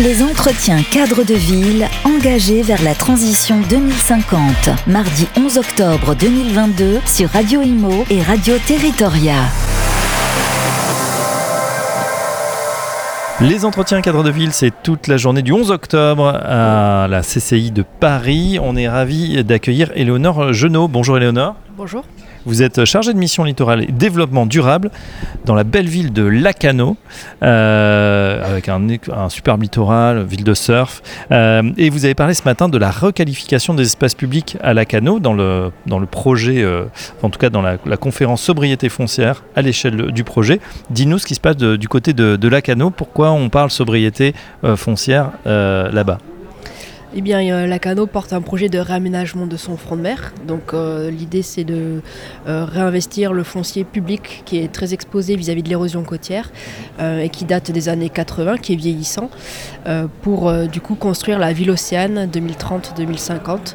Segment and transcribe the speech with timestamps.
[0.00, 4.40] Les entretiens cadres de ville engagés vers la transition 2050.
[4.86, 9.34] Mardi 11 octobre 2022 sur Radio Imo et Radio Territoria.
[13.42, 17.70] Les entretiens cadres de ville, c'est toute la journée du 11 octobre à la CCI
[17.70, 18.58] de Paris.
[18.62, 20.88] On est ravi d'accueillir Éléonore Genot.
[20.88, 21.54] Bonjour Éléonore.
[21.76, 22.02] Bonjour.
[22.44, 24.90] Vous êtes chargé de mission littorale et développement durable
[25.44, 26.96] dans la belle ville de Lacano,
[27.42, 31.02] euh, avec un, superbe littoral, ville de surf.
[31.30, 35.20] Euh, et vous avez parlé ce matin de la requalification des espaces publics à Lacano
[35.20, 36.84] dans le, dans le projet, euh,
[37.22, 40.60] en tout cas dans la, conférence sobriété foncière à l'échelle du projet.
[40.90, 44.34] Dis-nous ce qui se passe du côté de, de Lacano, pourquoi on parle sobriété
[44.76, 46.18] foncière là-bas?
[47.14, 50.32] Eh bien, euh, Lacano porte un projet de réaménagement de son front de mer.
[50.48, 52.00] Donc, euh, l'idée, c'est de
[52.46, 56.50] euh, réinvestir le foncier public qui est très exposé vis-à-vis -vis de l'érosion côtière
[57.00, 59.30] et qui date des années 80, qui est vieillissant,
[60.22, 63.74] pour du coup construire la ville océane 2030-2050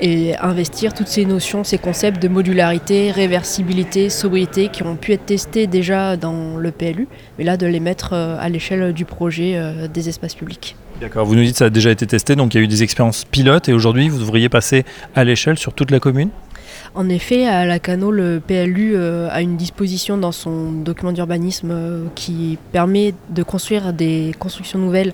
[0.00, 5.26] et investir toutes ces notions, ces concepts de modularité, réversibilité, sobriété qui ont pu être
[5.26, 9.60] testés déjà dans le PLU, mais là de les mettre à l'échelle du projet
[9.92, 10.76] des espaces publics.
[11.00, 12.68] D'accord, vous nous dites que ça a déjà été testé, donc il y a eu
[12.68, 16.30] des expériences pilotes et aujourd'hui vous devriez passer à l'échelle sur toute la commune?
[16.94, 22.04] En effet, à Lacano, le PLU euh, a une disposition dans son document d'urbanisme euh,
[22.14, 25.12] qui permet de construire des constructions nouvelles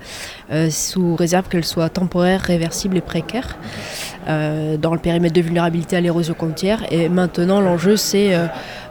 [0.50, 3.58] euh, sous réserve qu'elles soient temporaires, réversibles et précaires
[4.26, 6.82] dans le périmètre de vulnérabilité à l'érosion côtière.
[6.90, 8.34] Et maintenant, l'enjeu, c'est,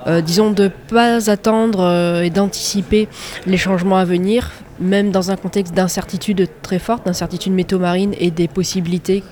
[0.08, 3.08] euh, euh, disons, de ne pas attendre et d'anticiper
[3.46, 8.32] les changements à venir, même dans un contexte d'incertitude très forte, d'incertitude météo marine et
[8.32, 9.24] des possibilités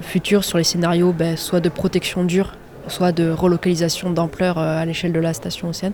[0.00, 2.54] futures sur les scénarios, ben, soit de protection dure
[2.90, 5.92] soit de relocalisation d'ampleur à l'échelle de la station océane,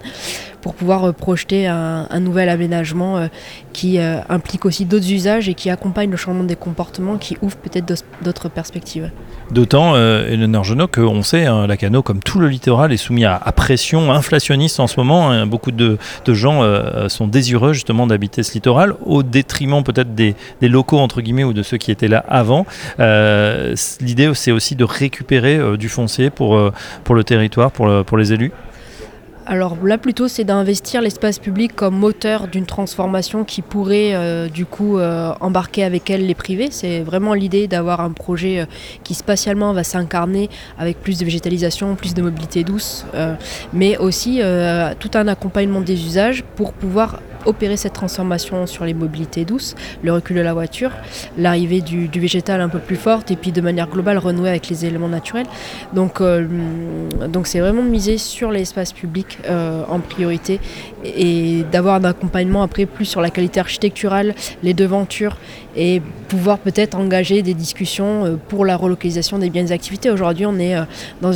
[0.61, 3.27] pour pouvoir projeter un, nouvel aménagement euh,
[3.73, 7.57] qui euh, implique aussi d'autres usages et qui accompagne le changement des comportements, qui ouvre
[7.57, 9.11] peut-être d'autres perspectives.
[9.51, 13.39] D'autant, euh, Eleonore Genot, qu'on sait, hein, Lacano, comme tout le littoral, est soumis à,
[13.55, 15.31] pression inflationniste en ce moment.
[15.31, 20.35] Hein, beaucoup de, gens euh, sont désireux justement d'habiter ce littoral, au détriment peut-être des,
[20.63, 22.67] locaux, entre guillemets, ou de ceux qui étaient là avant.
[23.01, 26.73] Euh, L'idée, c'est aussi de récupérer euh, du foncier pour, euh,
[27.05, 28.53] pour le territoire, pour, le, pour les élus
[29.47, 34.65] alors là plutôt c'est d'investir l'espace public comme moteur d'une transformation qui pourrait euh, du
[34.65, 36.69] coup euh, embarquer avec elle les privés.
[36.71, 38.67] C'est vraiment l'idée d'avoir un projet euh,
[39.03, 43.05] qui spatialement va s'incarner avec plus de végétalisation, plus de mobilité douce,
[43.73, 44.41] mais aussi
[44.99, 50.13] tout un accompagnement des usages pour pouvoir opérer cette transformation sur les mobilités douces, le
[50.13, 50.91] recul de la voiture,
[51.39, 54.87] l'arrivée du, végétal un peu plus forte et puis de manière globale renouer avec les
[54.87, 55.47] éléments naturels.
[55.93, 56.47] Donc euh,
[57.29, 60.61] donc c'est vraiment miser sur l'espace public euh, en priorité
[61.05, 65.37] et d'avoir un accompagnement après plus sur la qualité architecturale, les devantures
[65.77, 70.11] et pouvoir peut-être engager des discussions euh, pour la relocalisation des biens et activités.
[70.11, 70.77] Aujourd'hui on est
[71.21, 71.35] dans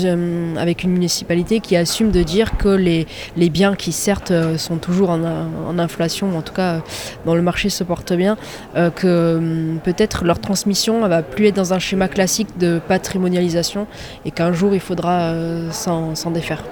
[0.57, 5.11] avec une municipalité qui assume de dire que les, les biens qui certes sont toujours
[5.11, 6.81] en, en inflation inflation, en tout cas
[7.27, 8.37] dans le marché se porte bien,
[8.77, 13.87] euh, que euh, peut-être leur transmission va plus être dans un schéma classique de patrimonialisation
[14.25, 16.63] et qu'un jour il faudra euh, s'en défaire.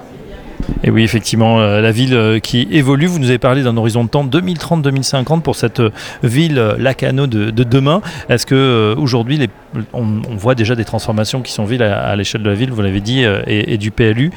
[0.83, 3.07] Et oui, effectivement, euh, la ville euh, qui évolue.
[3.07, 5.91] Vous nous avez parlé d'un horizon de temps 2030-2050 pour cette euh,
[6.23, 8.01] ville Lacano de, de demain.
[8.29, 9.47] Est-ce que aujourd'hui,
[9.93, 13.01] on, voit déjà des transformations qui sont villes à, l'échelle de la ville, vous l'avez
[13.01, 14.31] dit, et, et, du PLU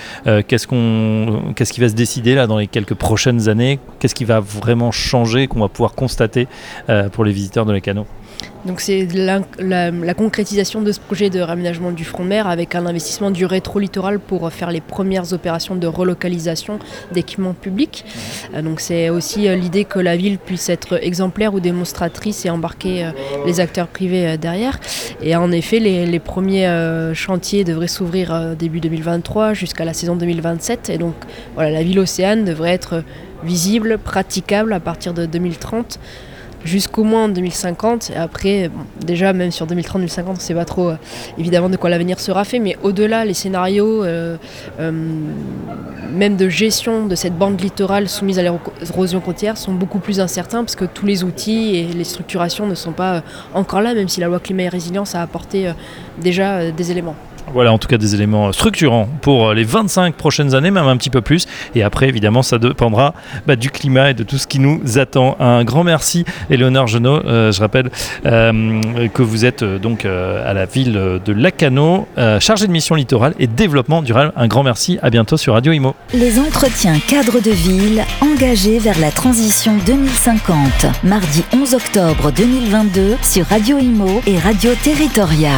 [0.46, 3.78] Qu'est-ce qu'on, qu'est-ce qui va se décider là dans les quelques prochaines années?
[3.98, 6.48] Qu'est-ce qui va vraiment changer, qu'on va pouvoir constater
[7.12, 8.06] pour les visiteurs de Lacano
[8.66, 12.84] donc c'est la, concrétisation de ce projet de réaménagement du front de mer avec un
[12.84, 16.78] investissement du rétro-littoral pour faire les premières opérations de relocalisation
[17.12, 18.04] d'équipements publics.
[18.54, 22.50] Euh, donc c'est aussi euh, l'idée que la ville puisse être exemplaire ou démonstratrice et
[22.50, 23.10] embarquer euh,
[23.46, 24.78] les acteurs privés derrière.
[25.22, 26.68] Et en effet, les, les premiers
[27.14, 30.90] chantiers devraient s'ouvrir début 2023 jusqu'à la saison 2027.
[30.90, 31.14] Et donc
[31.54, 33.02] voilà, la ville océane devrait être
[33.44, 35.98] visible, praticable à partir de 2030
[36.64, 38.70] jusqu'au moins en 2050 et après
[39.04, 40.96] déjà même sur 2030 2050 on sait pas trop euh,
[41.38, 42.58] évidemment de quoi l'avenir sera fait.
[42.58, 44.36] Mais au-delà les scénarios euh,
[44.78, 44.92] euh,
[46.12, 50.64] même de gestion de cette bande littorale soumise à l'érosion côtière sont beaucoup plus incertains
[50.64, 53.22] parce que tous les outils et les structurations ne sont pas
[53.54, 55.70] encore là même si la loi climat et résilience a apporté
[56.20, 57.16] déjà des éléments
[57.52, 61.10] Voilà en tout cas des éléments structurants pour les 25 prochaines années, même un petit
[61.10, 61.46] peu plus.
[61.74, 63.14] Et après, évidemment, ça dépendra
[63.46, 65.36] bah, du climat et de tout ce qui nous attend.
[65.40, 67.24] Un grand merci, Éléonore Genot.
[67.24, 67.90] Euh, je rappelle
[68.26, 72.72] euh, que vous êtes euh, donc euh, à la ville de Lacano, euh, chargée de
[72.72, 74.32] mission littorale et développement durable.
[74.36, 74.98] Un grand merci.
[75.02, 75.94] À bientôt sur Radio Imo.
[76.14, 80.86] Les entretiens cadres de ville engagés vers la transition 2050.
[81.04, 85.50] Mardi 11 octobre 2022 sur Radio Imo et Radio Territoria.